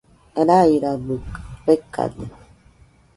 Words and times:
Rairabɨkɨ 0.47 1.39
fekade. 1.63 2.25